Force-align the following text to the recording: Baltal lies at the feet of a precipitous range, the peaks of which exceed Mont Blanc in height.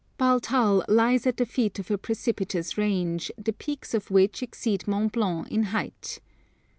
Baltal 0.17 0.83
lies 0.87 1.27
at 1.27 1.37
the 1.37 1.45
feet 1.45 1.77
of 1.77 1.91
a 1.91 1.97
precipitous 1.99 2.75
range, 2.75 3.31
the 3.37 3.53
peaks 3.53 3.93
of 3.93 4.09
which 4.09 4.41
exceed 4.41 4.87
Mont 4.87 5.11
Blanc 5.13 5.47
in 5.51 5.65
height. 5.77 6.19